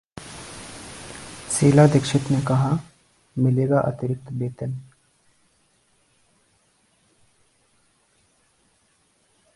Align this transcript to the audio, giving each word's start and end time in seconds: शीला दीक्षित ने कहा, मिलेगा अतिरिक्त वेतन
शीला 1.49 1.85
दीक्षित 1.87 2.31
ने 2.31 2.41
कहा, 2.41 2.71
मिलेगा 3.37 3.79
अतिरिक्त 3.79 4.31
वेतन 4.31 4.73